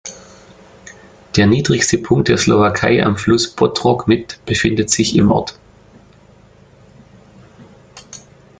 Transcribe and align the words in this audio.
Der 1.35 1.45
niedrigste 1.45 1.99
Punkt 1.99 2.27
der 2.27 2.39
Slowakei 2.39 3.03
am 3.05 3.17
Fluss 3.17 3.51
Bodrog 3.55 4.07
mit 4.07 4.43
befindet 4.47 4.89
sich 4.89 5.15
im 5.15 5.29
Ort. 5.29 5.59